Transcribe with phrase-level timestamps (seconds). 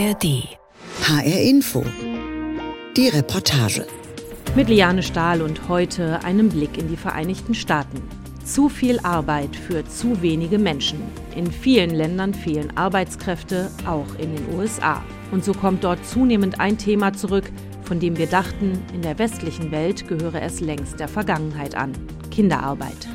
[0.00, 0.48] ARD.
[1.02, 1.84] HR Info.
[2.96, 3.86] Die Reportage.
[4.56, 8.00] Mit Liane Stahl und heute einem Blick in die Vereinigten Staaten.
[8.42, 11.02] Zu viel Arbeit für zu wenige Menschen.
[11.36, 15.04] In vielen Ländern fehlen Arbeitskräfte, auch in den USA.
[15.32, 19.70] Und so kommt dort zunehmend ein Thema zurück, von dem wir dachten, in der westlichen
[19.70, 21.92] Welt gehöre es längst der Vergangenheit an.
[22.30, 23.06] Kinderarbeit.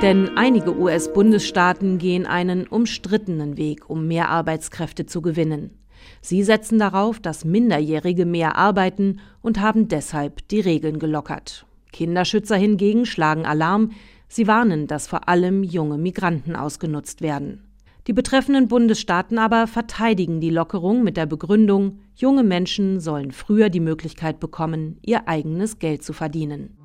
[0.00, 5.77] Denn einige US-Bundesstaaten gehen einen umstrittenen Weg, um mehr Arbeitskräfte zu gewinnen.
[6.20, 11.66] Sie setzen darauf, dass Minderjährige mehr arbeiten und haben deshalb die Regeln gelockert.
[11.92, 13.90] Kinderschützer hingegen schlagen Alarm,
[14.28, 17.64] Sie warnen, dass vor allem junge Migranten ausgenutzt werden.
[18.06, 23.80] Die betreffenden Bundesstaaten aber verteidigen die Lockerung mit der Begründung, junge Menschen sollen früher die
[23.80, 26.76] Möglichkeit bekommen, ihr eigenes Geld zu verdienen.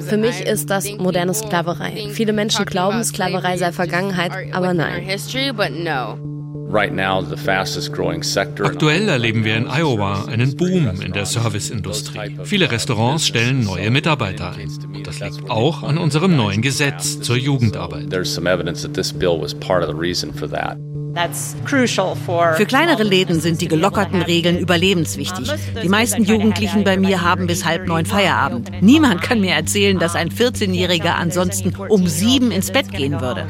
[0.00, 2.08] Für mich ist das moderne Sklaverei.
[2.12, 5.06] Viele Menschen glauben, Sklaverei sei Vergangenheit, aber nein.
[8.60, 12.36] Aktuell erleben wir in Iowa einen Boom in der Serviceindustrie.
[12.44, 14.68] Viele Restaurants stellen neue Mitarbeiter ein.
[14.94, 18.12] Und das liegt auch an unserem neuen Gesetz zur Jugendarbeit.
[22.56, 25.50] Für kleinere Läden sind die gelockerten Regeln überlebenswichtig.
[25.82, 28.70] Die meisten Jugendlichen bei mir haben bis halb neun Feierabend.
[28.80, 33.46] Niemand kann mir erzählen, dass ein 14-Jähriger ansonsten um sieben ins Bett gehen würde.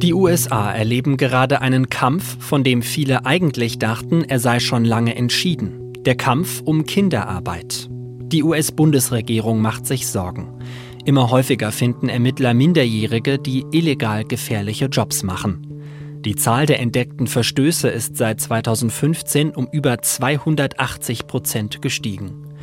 [0.00, 5.16] Die USA erleben gerade einen Kampf, von dem viele eigentlich dachten, er sei schon lange
[5.16, 5.92] entschieden.
[6.06, 7.88] Der Kampf um Kinderarbeit.
[7.90, 10.48] Die US-Bundesregierung macht sich Sorgen.
[11.08, 16.20] Immer häufiger finden Ermittler Minderjährige, die illegal gefährliche Jobs machen.
[16.22, 22.54] Die Zahl der entdeckten Verstöße ist seit 2015 um über 280 Prozent gestiegen.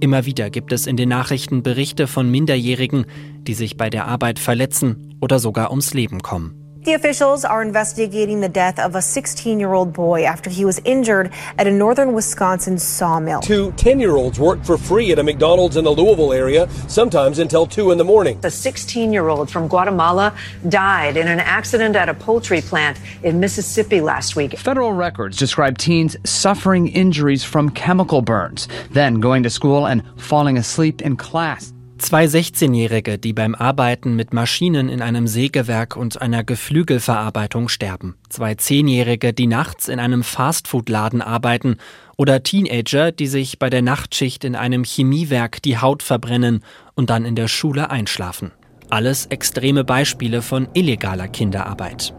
[0.00, 3.06] Immer wieder gibt es in den Nachrichten Berichte von Minderjährigen,
[3.38, 6.63] die sich bei der Arbeit verletzen oder sogar ums Leben kommen.
[6.84, 10.82] The officials are investigating the death of a 16 year old boy after he was
[10.84, 13.40] injured at a northern Wisconsin sawmill.
[13.40, 17.38] Two 10 year olds worked for free at a McDonald's in the Louisville area, sometimes
[17.38, 18.38] until 2 in the morning.
[18.42, 20.36] A 16 year old from Guatemala
[20.68, 24.58] died in an accident at a poultry plant in Mississippi last week.
[24.58, 30.58] Federal records describe teens suffering injuries from chemical burns, then going to school and falling
[30.58, 31.73] asleep in class.
[31.98, 38.16] Zwei 16-Jährige, die beim Arbeiten mit Maschinen in einem Sägewerk und einer Geflügelverarbeitung sterben.
[38.28, 41.76] Zwei 10-Jährige, die nachts in einem Fastfood-Laden arbeiten.
[42.16, 47.24] Oder Teenager, die sich bei der Nachtschicht in einem Chemiewerk die Haut verbrennen und dann
[47.24, 48.50] in der Schule einschlafen.
[48.90, 52.12] Alles extreme Beispiele von illegaler Kinderarbeit.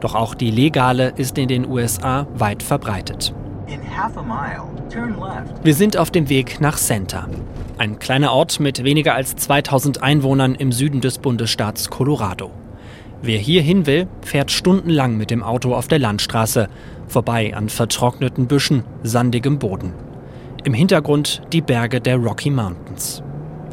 [0.00, 3.32] Doch auch die legale ist in den USA weit verbreitet.
[5.62, 7.28] Wir sind auf dem Weg nach Center,
[7.78, 12.50] ein kleiner Ort mit weniger als 2000 Einwohnern im Süden des Bundesstaats Colorado.
[13.22, 16.68] Wer hier hin will, fährt stundenlang mit dem Auto auf der Landstraße,
[17.08, 19.94] vorbei an vertrockneten Büschen, sandigem Boden.
[20.64, 23.22] Im Hintergrund die Berge der Rocky Mountains.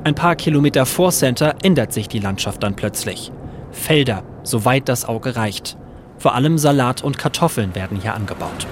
[0.03, 3.31] Ein paar Kilometer vor Center ändert sich die Landschaft dann plötzlich.
[3.71, 5.77] Felder, soweit das Auge reicht.
[6.17, 8.67] Vor allem Salat und Kartoffeln werden hier angebaut.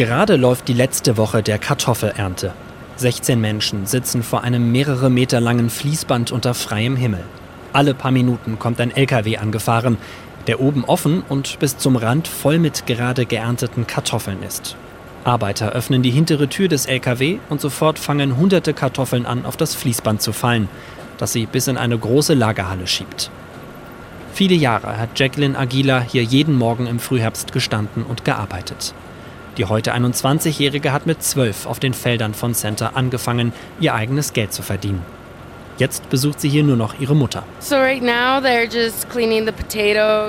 [0.00, 2.54] Gerade läuft die letzte Woche der Kartoffelernte.
[2.96, 7.22] 16 Menschen sitzen vor einem mehrere Meter langen Fließband unter freiem Himmel.
[7.74, 9.98] Alle paar Minuten kommt ein LKW angefahren,
[10.46, 14.74] der oben offen und bis zum Rand voll mit gerade geernteten Kartoffeln ist.
[15.24, 19.74] Arbeiter öffnen die hintere Tür des LKW und sofort fangen hunderte Kartoffeln an, auf das
[19.74, 20.70] Fließband zu fallen,
[21.18, 23.30] das sie bis in eine große Lagerhalle schiebt.
[24.32, 28.94] Viele Jahre hat Jacqueline Aguila hier jeden Morgen im Frühherbst gestanden und gearbeitet.
[29.60, 34.54] Die heute 21-Jährige hat mit zwölf auf den Feldern von Center angefangen, ihr eigenes Geld
[34.54, 35.02] zu verdienen.
[35.76, 37.42] Jetzt besucht sie hier nur noch ihre Mutter.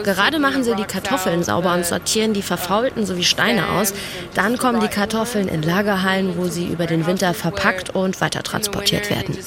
[0.04, 3.94] Gerade machen sie die Kartoffeln sauber und sortieren die verfaulten sowie Steine aus.
[4.34, 9.10] Dann kommen die Kartoffeln in Lagerhallen, wo sie über den Winter verpackt und weiter transportiert
[9.10, 9.38] werden.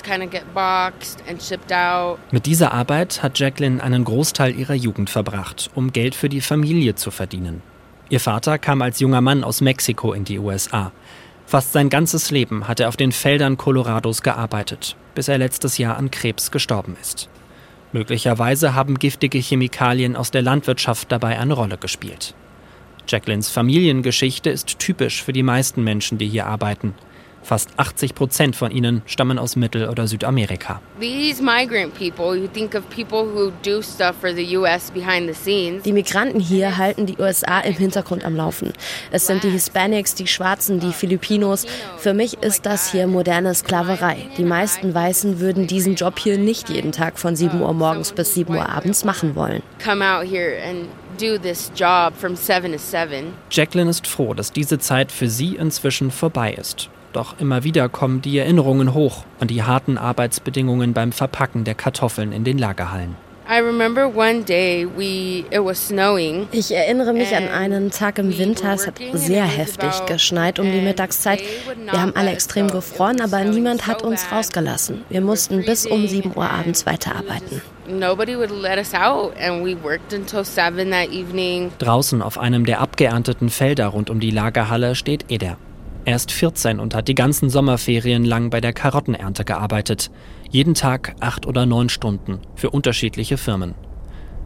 [2.30, 6.94] Mit dieser Arbeit hat Jacqueline einen Großteil ihrer Jugend verbracht, um Geld für die Familie
[6.94, 7.73] zu verdienen.
[8.10, 10.92] Ihr Vater kam als junger Mann aus Mexiko in die USA.
[11.46, 15.96] Fast sein ganzes Leben hat er auf den Feldern Colorados gearbeitet, bis er letztes Jahr
[15.96, 17.28] an Krebs gestorben ist.
[17.92, 22.34] Möglicherweise haben giftige Chemikalien aus der Landwirtschaft dabei eine Rolle gespielt.
[23.06, 26.94] Jacquelines Familiengeschichte ist typisch für die meisten Menschen, die hier arbeiten.
[27.44, 30.80] Fast 80 Prozent von ihnen stammen aus Mittel- oder Südamerika.
[35.84, 38.72] Die Migranten hier halten die USA im Hintergrund am Laufen.
[39.10, 41.66] Es sind die Hispanics, die Schwarzen, die Filipinos.
[41.98, 44.16] Für mich ist das hier moderne Sklaverei.
[44.38, 48.32] Die meisten Weißen würden diesen Job hier nicht jeden Tag von 7 Uhr morgens bis
[48.32, 49.62] 7 Uhr abends machen wollen.
[53.50, 56.88] Jacqueline ist froh, dass diese Zeit für sie inzwischen vorbei ist.
[57.14, 62.32] Doch immer wieder kommen die Erinnerungen hoch an die harten Arbeitsbedingungen beim Verpacken der Kartoffeln
[62.32, 63.14] in den Lagerhallen.
[66.50, 70.80] Ich erinnere mich an einen Tag im Winter, es hat sehr heftig geschneit um die
[70.80, 71.40] Mittagszeit.
[71.88, 75.04] Wir haben alle extrem gefroren, aber niemand hat uns rausgelassen.
[75.08, 77.62] Wir mussten bis um 7 Uhr abends weiterarbeiten.
[81.78, 85.58] Draußen auf einem der abgeernteten Felder rund um die Lagerhalle steht Eder.
[86.06, 90.10] Er ist 14 und hat die ganzen Sommerferien lang bei der Karottenernte gearbeitet.
[90.50, 93.74] Jeden Tag acht oder neun Stunden für unterschiedliche Firmen.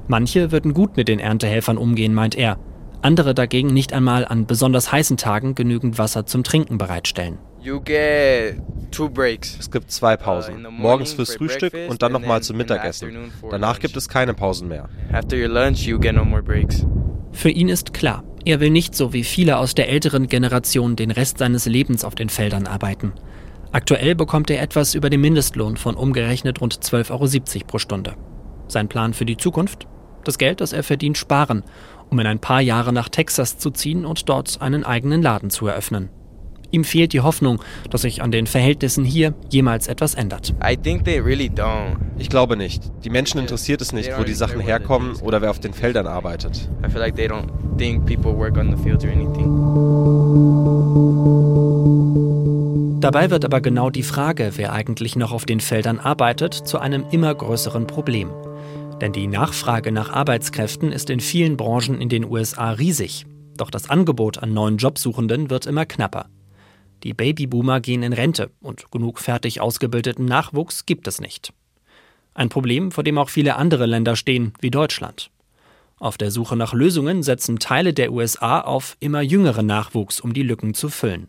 [0.07, 2.59] Manche würden gut mit den Erntehelfern umgehen, meint er.
[3.03, 7.39] Andere dagegen nicht einmal an besonders heißen Tagen genügend Wasser zum Trinken bereitstellen.
[9.59, 10.67] Es gibt zwei Pausen.
[10.71, 13.33] Morgens fürs Frühstück und dann nochmal zum Mittagessen.
[13.51, 14.89] Danach gibt es keine Pausen mehr.
[17.33, 21.11] Für ihn ist klar, er will nicht so wie viele aus der älteren Generation den
[21.11, 23.13] Rest seines Lebens auf den Feldern arbeiten.
[23.73, 27.11] Aktuell bekommt er etwas über den Mindestlohn von umgerechnet rund 12,70
[27.57, 28.15] Euro pro Stunde.
[28.69, 29.87] Sein Plan für die Zukunft?
[30.25, 31.63] Das Geld, das er verdient, sparen,
[32.11, 35.67] um in ein paar Jahre nach Texas zu ziehen und dort einen eigenen Laden zu
[35.67, 36.11] eröffnen.
[36.71, 40.55] Ihm fehlt die Hoffnung, dass sich an den Verhältnissen hier jemals etwas ändert.
[42.19, 42.83] Ich glaube nicht.
[43.05, 46.69] Die Menschen interessiert es nicht, wo die Sachen herkommen oder wer auf den Feldern arbeitet.
[53.01, 57.05] Dabei wird aber genau die Frage, wer eigentlich noch auf den Feldern arbeitet, zu einem
[57.11, 58.31] immer größeren Problem.
[59.01, 63.25] Denn die Nachfrage nach Arbeitskräften ist in vielen Branchen in den USA riesig.
[63.57, 66.27] Doch das Angebot an neuen Jobsuchenden wird immer knapper.
[67.03, 71.53] Die Babyboomer gehen in Rente und genug fertig ausgebildeten Nachwuchs gibt es nicht.
[72.35, 75.31] Ein Problem, vor dem auch viele andere Länder stehen, wie Deutschland.
[75.99, 80.43] Auf der Suche nach Lösungen setzen Teile der USA auf immer jüngeren Nachwuchs, um die
[80.43, 81.29] Lücken zu füllen.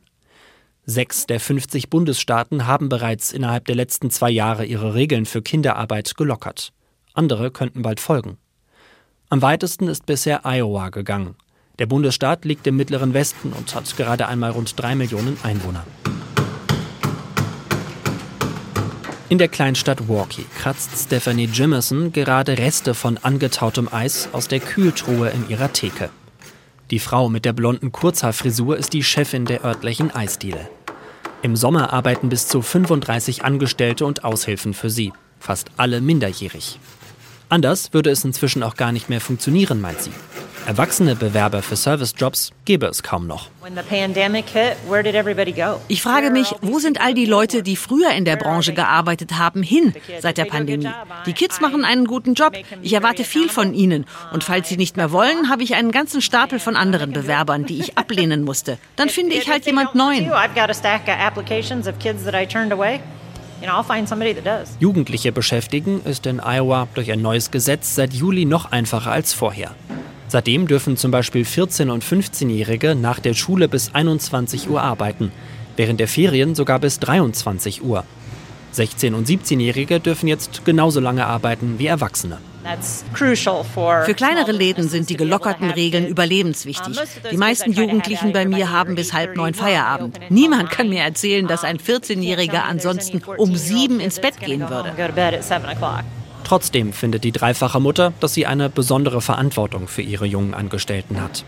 [0.85, 6.15] Sechs der 50 Bundesstaaten haben bereits innerhalb der letzten zwei Jahre ihre Regeln für Kinderarbeit
[6.15, 6.73] gelockert.
[7.13, 8.37] Andere könnten bald folgen.
[9.29, 11.35] Am weitesten ist bisher Iowa gegangen.
[11.79, 15.85] Der Bundesstaat liegt im mittleren Westen und hat gerade einmal rund drei Millionen Einwohner.
[19.29, 25.29] In der Kleinstadt Walkie kratzt Stephanie Jimerson gerade Reste von angetautem Eis aus der Kühltruhe
[25.29, 26.09] in ihrer Theke.
[26.91, 30.67] Die Frau mit der blonden Kurzhaarfrisur ist die Chefin der örtlichen Eisdiele.
[31.43, 36.79] Im Sommer arbeiten bis zu 35 Angestellte und Aushilfen für sie, fast alle minderjährig.
[37.47, 40.11] Anders würde es inzwischen auch gar nicht mehr funktionieren, meint sie.
[40.69, 43.47] Erwachsene Bewerber für Servicejobs gäbe es kaum noch.
[45.87, 49.63] Ich frage mich, wo sind all die Leute, die früher in der Branche gearbeitet haben,
[49.63, 50.91] hin seit der Pandemie?
[51.25, 52.53] Die Kids machen einen guten Job.
[52.83, 54.05] Ich erwarte viel von ihnen.
[54.31, 57.79] Und falls sie nicht mehr wollen, habe ich einen ganzen Stapel von anderen Bewerbern, die
[57.79, 58.77] ich ablehnen musste.
[58.95, 60.31] Dann finde ich halt jemand Neuen.
[64.79, 69.73] Jugendliche beschäftigen ist in Iowa durch ein neues Gesetz seit Juli noch einfacher als vorher.
[70.29, 75.31] Seitdem dürfen zum Beispiel 14- und 15-Jährige nach der Schule bis 21 Uhr arbeiten,
[75.75, 78.05] während der Ferien sogar bis 23 Uhr.
[78.75, 82.37] 16- und 17-Jährige dürfen jetzt genauso lange arbeiten wie Erwachsene.
[84.05, 86.99] Für kleinere Läden sind die gelockerten Regeln überlebenswichtig.
[87.31, 90.19] Die meisten Jugendlichen bei mir haben bis halb neun Feierabend.
[90.29, 94.93] Niemand kann mir erzählen, dass ein 14-Jähriger ansonsten um sieben ins Bett gehen würde.
[96.49, 101.45] Trotzdem findet die dreifache Mutter, dass sie eine besondere Verantwortung für ihre jungen Angestellten hat.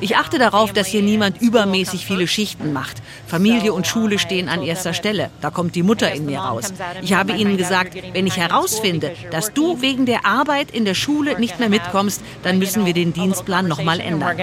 [0.00, 3.00] Ich achte darauf, dass hier niemand übermäßig viele Schichten macht.
[3.28, 5.30] Familie und Schule stehen an erster Stelle.
[5.40, 6.72] Da kommt die Mutter in mir raus.
[7.02, 11.38] Ich habe ihnen gesagt, wenn ich herausfinde, dass du wegen der Arbeit in der Schule
[11.38, 14.36] nicht mehr mitkommst, dann müssen wir den Dienstplan nochmal ändern.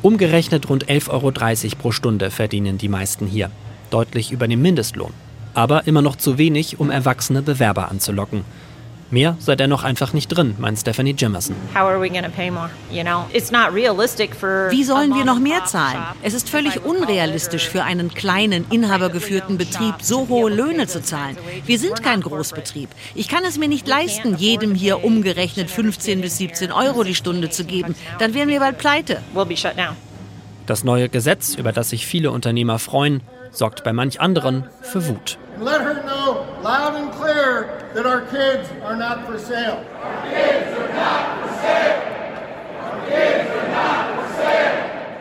[0.00, 3.50] Umgerechnet rund 11,30 Euro pro Stunde verdienen die meisten hier.
[3.90, 5.12] Deutlich über dem Mindestlohn
[5.54, 8.44] aber immer noch zu wenig, um erwachsene Bewerber anzulocken.
[9.10, 11.54] Mehr sei dennoch einfach nicht drin, meint Stephanie Jimerson.
[14.70, 16.02] Wie sollen wir noch mehr zahlen?
[16.22, 21.36] Es ist völlig unrealistisch für einen kleinen, inhabergeführten Betrieb so hohe Löhne zu zahlen.
[21.64, 22.88] Wir sind kein Großbetrieb.
[23.14, 27.50] Ich kann es mir nicht leisten, jedem hier umgerechnet 15 bis 17 Euro die Stunde
[27.50, 27.94] zu geben.
[28.18, 29.20] Dann wären wir bald pleite.
[30.66, 33.20] Das neue Gesetz, über das sich viele Unternehmer freuen,
[33.56, 35.38] sorgt bei manch anderen für Wut.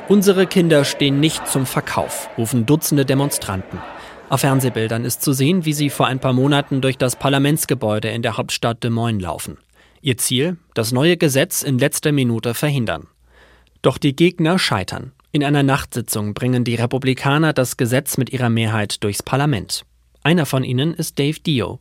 [0.09, 3.79] Unsere Kinder stehen nicht zum Verkauf, rufen Dutzende Demonstranten.
[4.29, 8.21] Auf Fernsehbildern ist zu sehen, wie sie vor ein paar Monaten durch das Parlamentsgebäude in
[8.21, 9.57] der Hauptstadt Des Moines laufen.
[10.01, 13.07] Ihr Ziel, das neue Gesetz in letzter Minute verhindern.
[13.81, 15.13] Doch die Gegner scheitern.
[15.35, 19.83] In einer Nachtsitzung bringen die Republikaner das Gesetz mit ihrer Mehrheit durchs Parlament.
[20.21, 21.79] Einer von ihnen ist Dave Dio.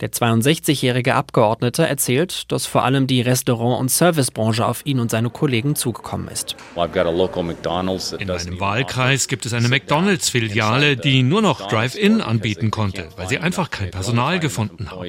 [0.00, 5.30] Der 62-jährige Abgeordnete erzählt, dass vor allem die Restaurant- und Servicebranche auf ihn und seine
[5.30, 6.56] Kollegen zugekommen ist.
[6.74, 13.38] In meinem Wahlkreis gibt es eine McDonalds-Filiale, die nur noch Drive-In anbieten konnte, weil sie
[13.38, 15.04] einfach kein Personal gefunden haben.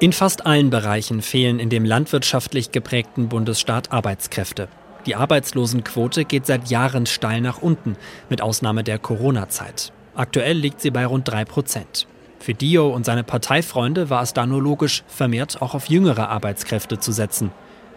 [0.00, 4.68] In fast allen Bereichen fehlen in dem landwirtschaftlich geprägten Bundesstaat Arbeitskräfte.
[5.06, 7.96] Die Arbeitslosenquote geht seit Jahren steil nach unten,
[8.28, 9.92] mit Ausnahme der Corona-Zeit.
[10.14, 12.08] Aktuell liegt sie bei rund drei Prozent.
[12.40, 16.98] Für Dio und seine Parteifreunde war es da nur logisch, vermehrt auch auf jüngere Arbeitskräfte
[16.98, 17.50] zu setzen.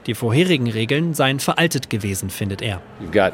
[0.10, 2.82] Die vorherigen Regeln seien veraltet gewesen, findet er.
[3.12, 3.32] Wir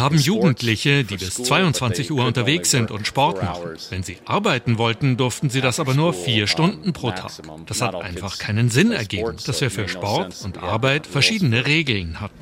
[0.00, 3.76] haben Jugendliche, die bis 22 Uhr unterwegs sind und Sport machen.
[3.90, 7.32] Wenn sie arbeiten wollten, durften sie das aber nur vier Stunden pro Tag.
[7.66, 12.34] Das hat einfach keinen Sinn ergeben, dass wir für Sport und Arbeit verschiedene Regeln hatten.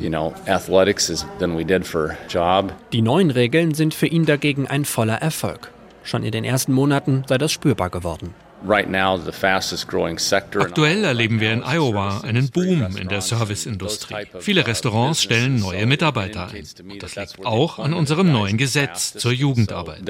[2.92, 5.72] Die neuen Regeln sind für ihn dagegen ein voller Erfolg.
[6.04, 8.34] Schon in den ersten Monaten sei das spürbar geworden.
[10.58, 14.26] Aktuell erleben wir in Iowa einen Boom in der Serviceindustrie.
[14.38, 16.64] Viele Restaurants stellen neue Mitarbeiter ein.
[16.90, 20.00] Und das liegt auch an unserem neuen Gesetz zur Jugendarbeit.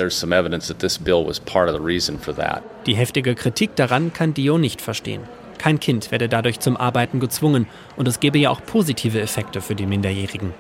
[2.87, 5.23] Die heftige Kritik daran kann Dio nicht verstehen.
[5.61, 9.75] Kein Kind werde dadurch zum Arbeiten gezwungen und es gebe ja auch positive Effekte für
[9.75, 10.55] die Minderjährigen.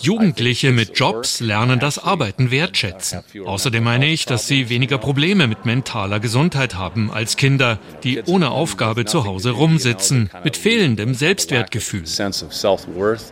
[0.00, 3.24] Jugendliche mit Jobs lernen das Arbeiten wertschätzen.
[3.44, 8.52] Außerdem meine ich, dass sie weniger Probleme mit mentaler Gesundheit haben als Kinder, die ohne
[8.52, 12.04] Aufgabe zu Hause rumsitzen, mit fehlendem Selbstwertgefühl.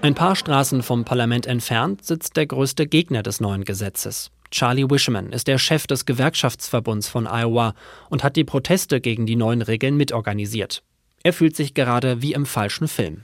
[0.03, 4.33] Ein paar Straßen vom Parlament entfernt sitzt der größte Gegner des neuen Gesetzes.
[4.51, 7.75] Charlie Wishman ist der Chef des Gewerkschaftsverbunds von Iowa
[8.09, 10.83] und hat die Proteste gegen die neuen Regeln mitorganisiert.
[11.23, 13.21] Er fühlt sich gerade wie im falschen Film.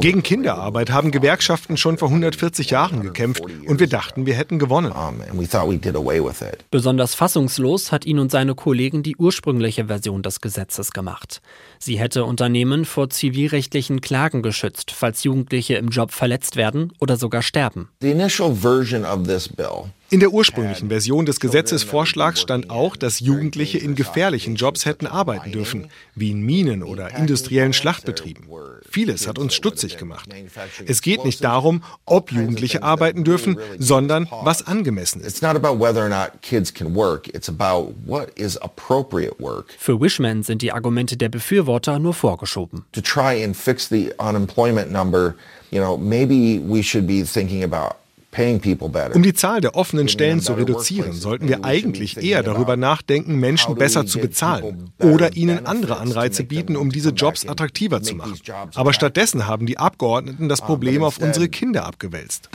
[0.00, 4.92] Gegen Kinderarbeit haben Gewerkschaften schon vor 140 Jahren gekämpft und wir dachten, wir hätten gewonnen.
[6.72, 11.40] Besonders fassungslos hat ihn und seine Kollegen die ursprüngliche Version des Gesetzes gemacht.
[11.78, 17.42] Sie hätte Unternehmen vor zivilrechtlichen Klagen geschützt, falls Jugendliche im Job verletzt werden oder sogar
[17.42, 17.88] sterben.
[18.00, 23.20] The initial version of this bill in der ursprünglichen Version des Gesetzesvorschlags stand auch, dass
[23.20, 28.44] Jugendliche in gefährlichen Jobs hätten arbeiten dürfen, wie in Minen oder industriellen Schlachtbetrieben.
[28.90, 30.28] Vieles hat uns stutzig gemacht.
[30.86, 35.38] Es geht nicht darum, ob Jugendliche arbeiten dürfen, sondern was angemessen ist.
[39.78, 42.84] Für Wishman sind die Argumente der Befürworter nur vorgeschoben.
[42.92, 45.34] To try and fix the unemployment number,
[45.70, 47.96] you know, maybe we should be thinking about
[49.14, 53.74] um die Zahl der offenen Stellen zu reduzieren, sollten wir eigentlich eher darüber nachdenken, Menschen
[53.74, 58.38] besser zu bezahlen oder ihnen andere Anreize bieten, um diese Jobs attraktiver zu machen.
[58.74, 62.48] Aber stattdessen haben die Abgeordneten das Problem auf unsere Kinder abgewälzt.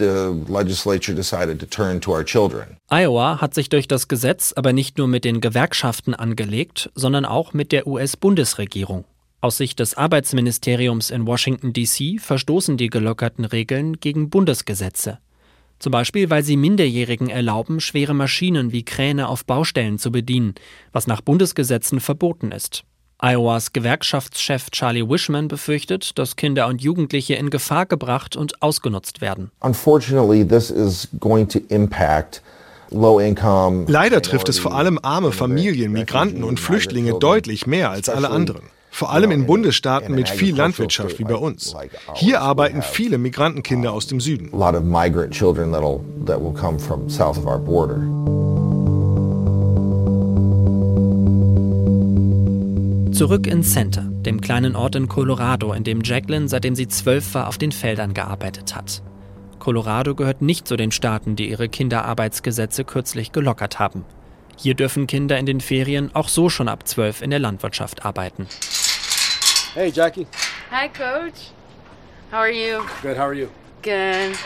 [2.89, 7.53] Iowa hat sich durch das Gesetz aber nicht nur mit den Gewerkschaften angelegt, sondern auch
[7.53, 9.05] mit der US-Bundesregierung.
[9.39, 12.17] Aus Sicht des Arbeitsministeriums in Washington, D.C.
[12.17, 15.19] verstoßen die gelockerten Regeln gegen Bundesgesetze.
[15.79, 20.55] Zum Beispiel, weil sie Minderjährigen erlauben, schwere Maschinen wie Kräne auf Baustellen zu bedienen,
[20.91, 22.83] was nach Bundesgesetzen verboten ist.
[23.19, 29.51] Iowas Gewerkschaftschef Charlie Wishman befürchtet, dass Kinder und Jugendliche in Gefahr gebracht und ausgenutzt werden.
[33.87, 38.61] Leider trifft es vor allem arme Familien, Migranten und Flüchtlinge deutlich mehr als alle anderen.
[38.97, 41.75] Vor allem in Bundesstaaten mit viel Landwirtschaft wie bei uns.
[42.15, 44.49] Hier arbeiten viele Migrantenkinder aus dem Süden.
[53.13, 57.49] Zurück in Center, dem kleinen Ort in Colorado, in dem Jacqueline, seitdem sie zwölf war,
[57.49, 59.03] auf den Feldern gearbeitet hat.
[59.59, 64.05] Colorado gehört nicht zu den Staaten, die ihre Kinderarbeitsgesetze kürzlich gelockert haben.
[64.59, 68.47] Hier dürfen Kinder in den Ferien auch so schon ab zwölf in der Landwirtschaft arbeiten.
[69.73, 70.25] Hey, Jackie.
[70.71, 71.51] Hi, Coach.
[72.31, 72.79] How are you?
[73.01, 73.47] Good, how are you?
[73.83, 74.37] Good.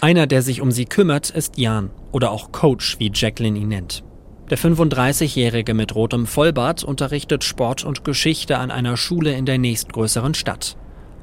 [0.00, 4.02] Einer, der sich um sie kümmert, ist Jan oder auch Coach, wie Jacqueline ihn nennt.
[4.50, 10.34] Der 35-Jährige mit rotem Vollbart unterrichtet Sport und Geschichte an einer Schule in der nächstgrößeren
[10.34, 10.76] Stadt.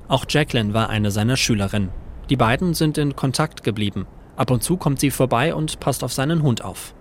[0.07, 1.89] Auch Jacqueline war eine seiner Schülerinnen.
[2.29, 4.05] Die beiden sind in Kontakt geblieben.
[4.35, 6.93] Ab und zu kommt sie vorbei und passt auf seinen Hund auf.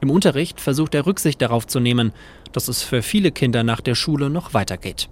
[0.00, 2.12] Im Unterricht versucht er Rücksicht darauf zu nehmen,
[2.52, 5.08] dass es für viele Kinder nach der Schule noch weitergeht.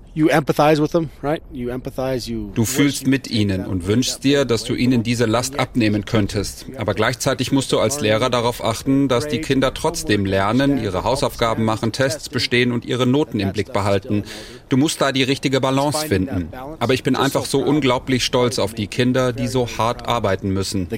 [2.55, 6.64] Du fühlst mit ihnen und wünschst dir, dass du ihnen diese Last abnehmen könntest.
[6.78, 11.64] Aber gleichzeitig musst du als Lehrer darauf achten, dass die Kinder trotzdem lernen, ihre Hausaufgaben
[11.66, 14.25] machen, Tests bestehen und ihre Noten im Blick behalten.
[14.71, 16.49] Du musst da die richtige Balance finden.
[16.78, 20.88] Aber ich bin einfach so unglaublich stolz auf die Kinder, die so hart arbeiten müssen.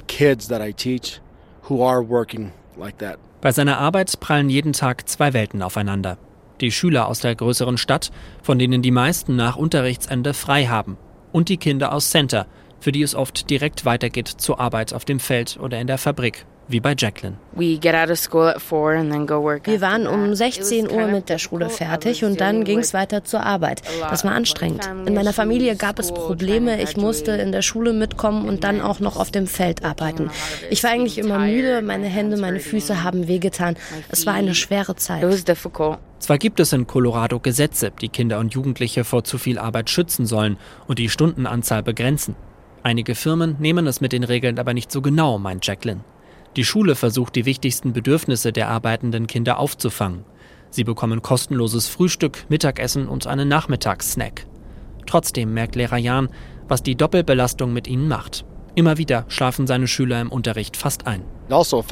[3.41, 6.17] Bei seiner Arbeit prallen jeden Tag zwei Welten aufeinander.
[6.61, 8.11] Die Schüler aus der größeren Stadt,
[8.41, 10.97] von denen die meisten nach Unterrichtsende frei haben,
[11.31, 12.47] und die Kinder aus Center,
[12.79, 16.45] für die es oft direkt weitergeht zur Arbeit auf dem Feld oder in der Fabrik
[16.69, 17.37] wie bei Jacqueline.
[17.53, 17.81] Wir
[19.81, 23.81] waren um 16 Uhr mit der Schule fertig und dann ging es weiter zur Arbeit.
[24.01, 24.87] Das war anstrengend.
[25.05, 26.81] In meiner Familie gab es Probleme.
[26.81, 30.29] Ich musste in der Schule mitkommen und dann auch noch auf dem Feld arbeiten.
[30.69, 31.81] Ich war eigentlich immer müde.
[31.81, 33.75] Meine Hände, meine Füße haben wehgetan.
[34.09, 35.23] Es war eine schwere Zeit.
[36.19, 40.25] Zwar gibt es in Colorado Gesetze, die Kinder und Jugendliche vor zu viel Arbeit schützen
[40.25, 40.57] sollen
[40.87, 42.35] und die Stundenanzahl begrenzen.
[42.83, 46.01] Einige Firmen nehmen es mit den Regeln aber nicht so genau, meint Jacqueline.
[46.55, 50.25] Die Schule versucht, die wichtigsten Bedürfnisse der arbeitenden Kinder aufzufangen.
[50.71, 54.45] Sie bekommen kostenloses Frühstück, Mittagessen und einen Nachmittagssnack.
[55.05, 56.29] Trotzdem merkt Lehrer Jan,
[56.67, 58.45] was die Doppelbelastung mit ihnen macht.
[58.75, 61.23] Immer wieder schlafen seine Schüler im Unterricht fast ein.
[61.49, 61.83] Also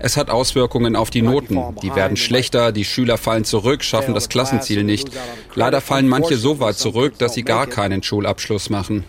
[0.00, 1.62] es hat Auswirkungen auf die Noten.
[1.80, 5.10] Die werden schlechter, die Schüler fallen zurück, schaffen das Klassenziel nicht.
[5.54, 9.04] Leider fallen manche so weit zurück, dass sie gar keinen Schulabschluss machen.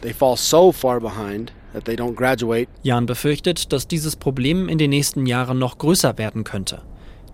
[2.83, 6.81] Jan befürchtet, dass dieses Problem in den nächsten Jahren noch größer werden könnte.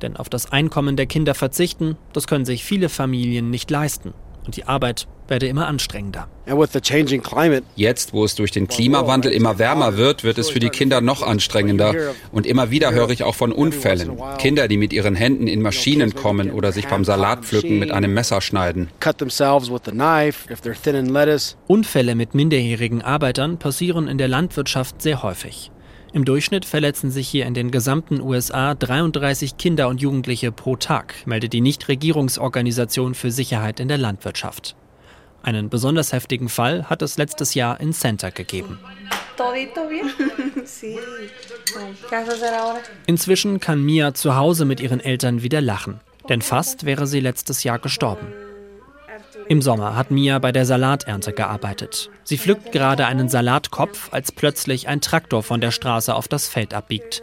[0.01, 4.13] Denn auf das Einkommen der Kinder verzichten, das können sich viele Familien nicht leisten.
[4.45, 6.27] Und die Arbeit werde immer anstrengender.
[7.75, 11.23] Jetzt, wo es durch den Klimawandel immer wärmer wird, wird es für die Kinder noch
[11.23, 11.95] anstrengender.
[12.31, 14.19] Und immer wieder höre ich auch von Unfällen.
[14.37, 18.41] Kinder, die mit ihren Händen in Maschinen kommen oder sich beim Salatpflücken mit einem Messer
[18.41, 18.89] schneiden.
[21.67, 25.71] Unfälle mit minderjährigen Arbeitern passieren in der Landwirtschaft sehr häufig.
[26.15, 31.13] Im Durchschnitt verletzen sich hier in den gesamten USA 33 Kinder und Jugendliche pro Tag,
[31.25, 34.77] meldet die Nichtregierungsorganisation für Sicherheit in der Landwirtschaft.
[35.43, 38.79] Einen besonders heftigen Fall hat es letztes Jahr in Center gegeben.
[43.07, 47.65] Inzwischen kann Mia zu Hause mit ihren Eltern wieder lachen, denn fast wäre sie letztes
[47.65, 48.27] Jahr gestorben.
[49.47, 52.09] Im Sommer hat Mia bei der Salaternte gearbeitet.
[52.23, 56.73] Sie pflückt gerade einen Salatkopf, als plötzlich ein Traktor von der Straße auf das Feld
[56.73, 57.21] abbiegt.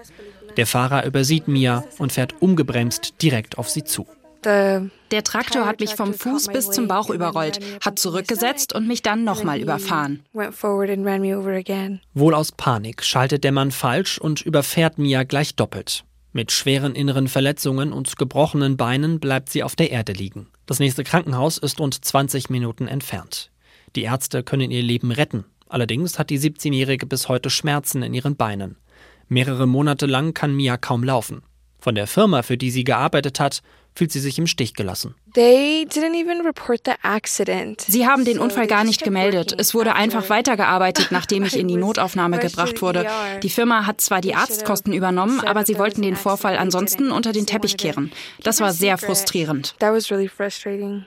[0.56, 4.06] Der Fahrer übersieht Mia und fährt ungebremst direkt auf sie zu.
[4.44, 4.90] Der
[5.24, 9.60] Traktor hat mich vom Fuß bis zum Bauch überrollt, hat zurückgesetzt und mich dann nochmal
[9.60, 10.24] überfahren.
[12.14, 16.04] Wohl aus Panik schaltet der Mann falsch und überfährt Mia gleich doppelt.
[16.32, 20.48] Mit schweren inneren Verletzungen und gebrochenen Beinen bleibt sie auf der Erde liegen.
[20.66, 23.50] Das nächste Krankenhaus ist rund 20 Minuten entfernt.
[23.96, 25.44] Die Ärzte können ihr Leben retten.
[25.68, 28.76] Allerdings hat die 17-Jährige bis heute Schmerzen in ihren Beinen.
[29.28, 31.42] Mehrere Monate lang kann Mia kaum laufen.
[31.82, 33.60] Von der Firma, für die sie gearbeitet hat,
[33.92, 35.16] fühlt sie sich im Stich gelassen.
[37.88, 39.52] Sie haben den Unfall gar nicht gemeldet.
[39.58, 43.04] Es wurde einfach weitergearbeitet, nachdem ich in die Notaufnahme gebracht wurde.
[43.42, 47.46] Die Firma hat zwar die Arztkosten übernommen, aber sie wollten den Vorfall ansonsten unter den
[47.46, 48.12] Teppich kehren.
[48.44, 49.74] Das war sehr frustrierend.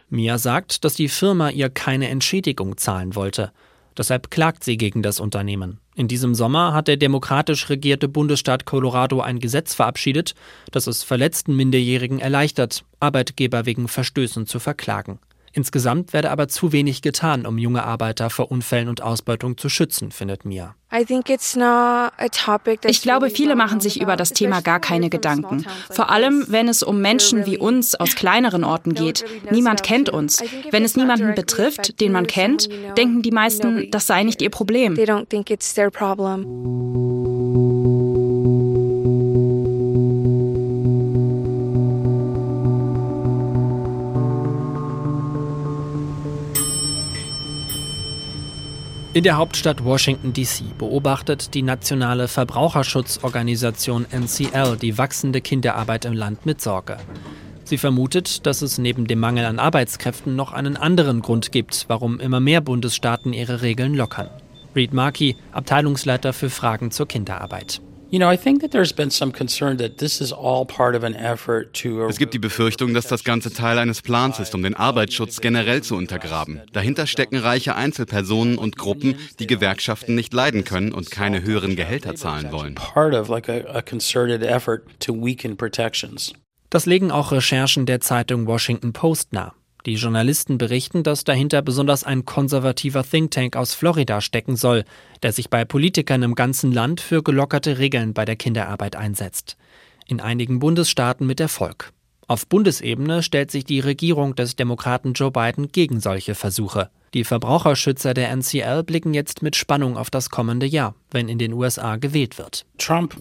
[0.09, 3.53] Mia sagt, dass die Firma ihr keine Entschädigung zahlen wollte.
[3.97, 5.79] Deshalb klagt sie gegen das Unternehmen.
[5.95, 10.35] In diesem Sommer hat der demokratisch regierte Bundesstaat Colorado ein Gesetz verabschiedet,
[10.71, 15.19] das es verletzten Minderjährigen erleichtert, Arbeitgeber wegen Verstößen zu verklagen.
[15.55, 20.11] Insgesamt werde aber zu wenig getan, um junge Arbeiter vor Unfällen und Ausbeutung zu schützen,
[20.11, 20.75] findet Mia.
[22.85, 25.65] Ich glaube, viele machen sich über das Thema gar keine Gedanken.
[25.89, 29.23] Vor allem, wenn es um Menschen wie uns aus kleineren Orten geht.
[29.49, 30.43] Niemand kennt uns.
[30.71, 34.95] Wenn es niemanden betrifft, den man kennt, denken die meisten, das sei nicht ihr Problem.
[49.15, 50.65] In der Hauptstadt Washington, D.C.
[50.77, 56.97] beobachtet die nationale Verbraucherschutzorganisation NCL die wachsende Kinderarbeit im Land mit Sorge.
[57.63, 62.19] Sie vermutet, dass es neben dem Mangel an Arbeitskräften noch einen anderen Grund gibt, warum
[62.19, 64.29] immer mehr Bundesstaaten ihre Regeln lockern.
[64.75, 67.79] Reed Markey, Abteilungsleiter für Fragen zur Kinderarbeit.
[72.07, 75.83] Es gibt die Befürchtung, dass das Ganze Teil eines Plans ist, um den Arbeitsschutz generell
[75.83, 76.61] zu untergraben.
[76.71, 82.15] Dahinter stecken reiche Einzelpersonen und Gruppen, die Gewerkschaften nicht leiden können und keine höheren Gehälter
[82.15, 82.75] zahlen wollen.
[86.69, 89.51] Das legen auch Recherchen der Zeitung Washington Post nahe.
[89.85, 94.83] Die Journalisten berichten, dass dahinter besonders ein konservativer Think Tank aus Florida stecken soll,
[95.21, 99.57] der sich bei Politikern im ganzen Land für gelockerte Regeln bei der Kinderarbeit einsetzt.
[100.07, 101.93] In einigen Bundesstaaten mit Erfolg.
[102.27, 106.89] Auf Bundesebene stellt sich die Regierung des Demokraten Joe Biden gegen solche Versuche.
[107.13, 111.53] Die Verbraucherschützer der NCL blicken jetzt mit Spannung auf das kommende Jahr, wenn in den
[111.53, 112.65] USA gewählt wird.
[112.77, 113.15] Trump,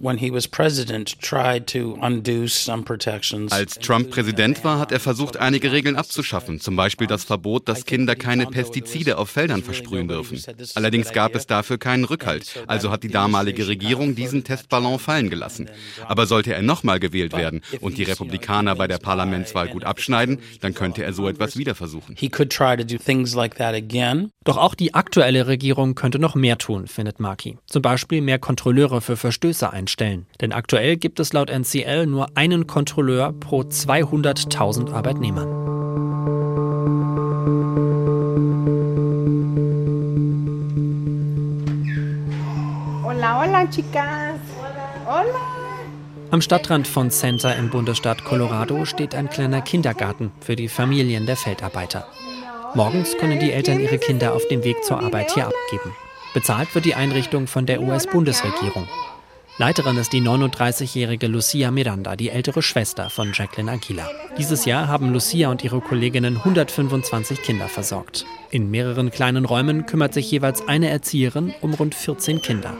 [3.53, 7.87] Als Trump Präsident war, hat er versucht, einige Regeln abzuschaffen, zum Beispiel das Verbot, dass
[7.87, 10.43] Kinder keine Pestizide auf Feldern versprühen dürfen.
[10.75, 15.71] Allerdings gab es dafür keinen Rückhalt, also hat die damalige Regierung diesen Testballon fallen gelassen.
[16.07, 20.75] Aber sollte er nochmal gewählt werden und die Republikaner bei der Parlamentswahl gut abschneiden, dann
[20.75, 22.17] könnte er so etwas wieder versuchen.
[24.45, 27.57] Doch auch die aktuelle Regierung könnte noch mehr tun, findet Markey.
[27.67, 30.25] Zum Beispiel mehr Kontrolleure für Verstöße einstellen.
[30.41, 35.49] Denn aktuell gibt es laut NCL nur einen Kontrolleur pro 200.000 Arbeitnehmern.
[43.05, 44.41] Hola, hola, chicas.
[45.05, 45.25] Hola.
[46.31, 51.37] Am Stadtrand von Center im Bundesstaat Colorado steht ein kleiner Kindergarten für die Familien der
[51.37, 52.07] Feldarbeiter.
[52.75, 55.95] Morgens können die Eltern ihre Kinder auf dem Weg zur Arbeit hier abgeben.
[56.35, 58.89] Bezahlt wird die Einrichtung von der US-Bundesregierung.
[59.57, 64.11] Leiterin ist die 39-jährige Lucia Miranda, die ältere Schwester von Jacqueline Aguila.
[64.37, 68.27] Dieses Jahr haben Lucia und ihre Kolleginnen 125 Kinder versorgt.
[68.51, 72.77] In mehreren kleinen Räumen kümmert sich jeweils eine Erzieherin um rund 14 Kinder.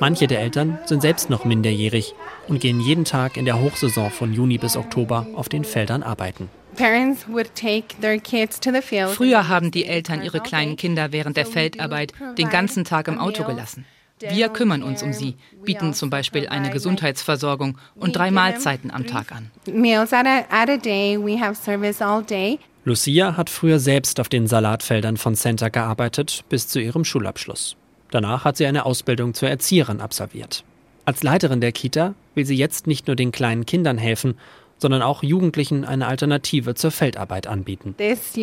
[0.00, 2.16] Manche der Eltern sind selbst noch minderjährig
[2.48, 6.50] und gehen jeden Tag in der Hochsaison von Juni bis Oktober auf den Feldern arbeiten.
[9.14, 13.44] Früher haben die Eltern ihre kleinen Kinder während der Feldarbeit den ganzen Tag im Auto
[13.44, 13.84] gelassen.
[14.20, 19.32] Wir kümmern uns um sie, bieten zum Beispiel eine Gesundheitsversorgung und drei Mahlzeiten am Tag
[19.32, 19.50] an.
[22.84, 27.76] Lucia hat früher selbst auf den Salatfeldern von Center gearbeitet, bis zu ihrem Schulabschluss.
[28.10, 30.64] Danach hat sie eine Ausbildung zur Erzieherin absolviert.
[31.04, 34.34] Als Leiterin der Kita will sie jetzt nicht nur den kleinen Kindern helfen,
[34.82, 37.94] sondern auch Jugendlichen eine Alternative zur Feldarbeit anbieten.
[37.98, 38.36] Dieses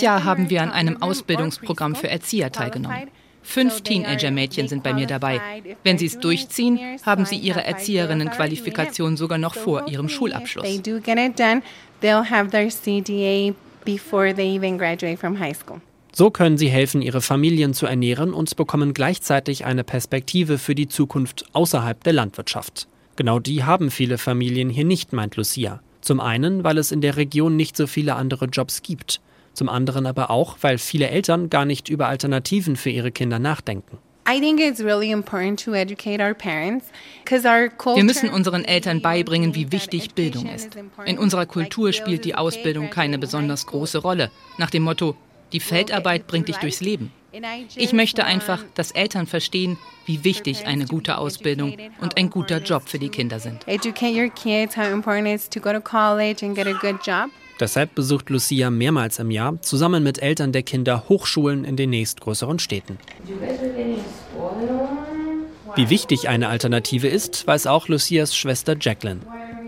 [0.00, 3.10] Jahr haben wir an einem Ausbildungsprogramm für Erzieher teilgenommen.
[3.44, 5.40] Fünf Teenager-Mädchen sind bei mir dabei.
[5.84, 10.66] Wenn sie es durchziehen, haben sie ihre Erzieherinnenqualifikation sogar noch vor ihrem Schulabschluss.
[13.84, 15.80] before they even graduate from high school.
[16.14, 20.88] So können sie helfen, ihre Familien zu ernähren und bekommen gleichzeitig eine Perspektive für die
[20.88, 22.86] Zukunft außerhalb der Landwirtschaft.
[23.16, 25.80] Genau die haben viele Familien hier nicht, meint Lucia.
[26.02, 29.20] Zum einen, weil es in der Region nicht so viele andere Jobs gibt.
[29.54, 33.98] Zum anderen aber auch, weil viele Eltern gar nicht über Alternativen für ihre Kinder nachdenken.
[37.94, 40.76] Wir müssen unseren Eltern beibringen, wie wichtig Bildung ist.
[41.04, 44.30] In unserer Kultur spielt die Ausbildung keine besonders große Rolle.
[44.58, 45.16] Nach dem Motto,
[45.52, 47.12] die Feldarbeit bringt dich durchs Leben.
[47.76, 52.88] Ich möchte einfach, dass Eltern verstehen, wie wichtig eine gute Ausbildung und ein guter Job
[52.88, 53.64] für die Kinder sind.
[57.60, 62.58] Deshalb besucht Lucia mehrmals im Jahr zusammen mit Eltern der Kinder Hochschulen in den nächstgrößeren
[62.58, 62.98] Städten.
[65.74, 69.20] Wie wichtig eine Alternative ist, weiß auch Lucias Schwester Jacqueline.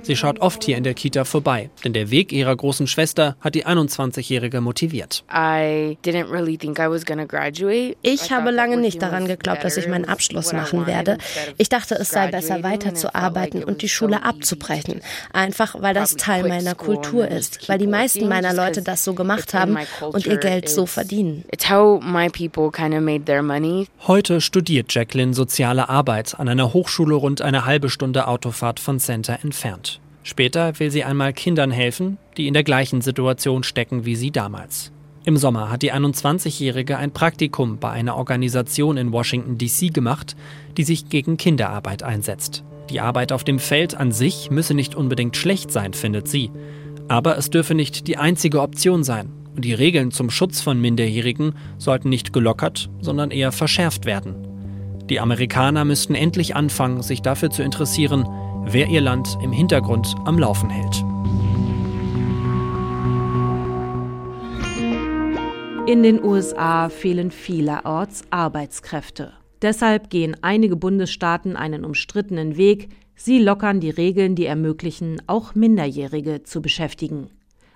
[0.04, 3.54] Sie schaut oft hier in der Kita vorbei, denn der Weg ihrer großen Schwester hat
[3.54, 5.24] die 21-Jährige motiviert.
[8.02, 11.16] Ich habe lange nicht daran geglaubt, dass ich meinen Abschluss machen werde.
[11.56, 15.00] Ich dachte, es sei besser, weiterzuarbeiten und die Schule abzubrechen.
[15.32, 19.54] Einfach, weil das Teil meiner Kultur ist, weil die meisten meiner Leute das so gemacht
[19.54, 21.44] haben und ihr Geld so verdienen.
[24.06, 29.38] Heute studiert Jacqueline soziale Arbeit an einer Hochschule rund eine halbe Stunde Autofahrt von Center
[29.42, 29.93] entfernt.
[30.24, 34.90] Später will sie einmal Kindern helfen, die in der gleichen Situation stecken wie sie damals.
[35.26, 40.34] Im Sommer hat die 21-Jährige ein Praktikum bei einer Organisation in Washington, DC gemacht,
[40.78, 42.64] die sich gegen Kinderarbeit einsetzt.
[42.88, 46.50] Die Arbeit auf dem Feld an sich müsse nicht unbedingt schlecht sein, findet sie.
[47.08, 49.30] Aber es dürfe nicht die einzige Option sein.
[49.54, 54.34] Und die Regeln zum Schutz von Minderjährigen sollten nicht gelockert, sondern eher verschärft werden.
[55.10, 58.26] Die Amerikaner müssten endlich anfangen, sich dafür zu interessieren,
[58.66, 61.04] wer ihr Land im Hintergrund am Laufen hält.
[65.86, 69.34] In den USA fehlen vielerorts Arbeitskräfte.
[69.60, 72.88] Deshalb gehen einige Bundesstaaten einen umstrittenen Weg.
[73.14, 77.30] Sie lockern die Regeln, die ermöglichen, auch Minderjährige zu beschäftigen.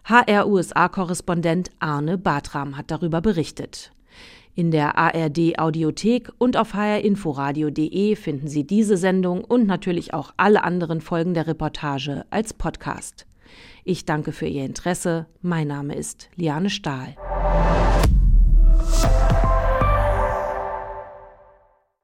[0.04, 3.92] HR-USA-Korrespondent Arne Bartram hat darüber berichtet.
[4.58, 10.64] In der ARD Audiothek und auf hrinforadio.de finden Sie diese Sendung und natürlich auch alle
[10.64, 13.28] anderen Folgen der Reportage als Podcast.
[13.84, 15.26] Ich danke für Ihr Interesse.
[15.42, 17.14] Mein Name ist Liane Stahl.